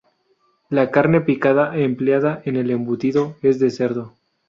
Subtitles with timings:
[0.71, 4.13] La carne picada empleada en el embutido es de cerdo